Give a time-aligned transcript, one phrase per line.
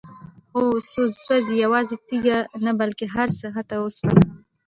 [0.51, 0.65] هو؛
[1.25, 4.29] سوزي، يوازي تيږي نه بلكي هرڅه، حتى اوسپنه هم